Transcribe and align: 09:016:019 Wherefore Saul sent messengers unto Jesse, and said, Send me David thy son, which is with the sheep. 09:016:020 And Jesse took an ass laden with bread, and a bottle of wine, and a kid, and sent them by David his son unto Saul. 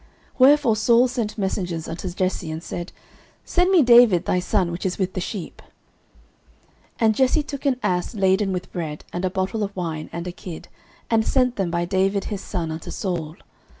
09:016:019 0.31 0.39
Wherefore 0.39 0.75
Saul 0.77 1.07
sent 1.07 1.37
messengers 1.37 1.87
unto 1.87 2.09
Jesse, 2.09 2.49
and 2.49 2.63
said, 2.63 2.91
Send 3.45 3.69
me 3.69 3.83
David 3.83 4.25
thy 4.25 4.39
son, 4.39 4.71
which 4.71 4.83
is 4.83 4.97
with 4.97 5.13
the 5.13 5.21
sheep. 5.21 5.61
09:016:020 5.61 5.71
And 7.01 7.15
Jesse 7.15 7.43
took 7.43 7.65
an 7.67 7.79
ass 7.83 8.15
laden 8.15 8.51
with 8.51 8.71
bread, 8.71 9.05
and 9.13 9.23
a 9.23 9.29
bottle 9.29 9.61
of 9.61 9.75
wine, 9.75 10.09
and 10.11 10.25
a 10.25 10.31
kid, 10.31 10.69
and 11.11 11.23
sent 11.23 11.55
them 11.55 11.69
by 11.69 11.85
David 11.85 12.23
his 12.33 12.41
son 12.41 12.71
unto 12.71 12.89
Saul. 12.89 13.35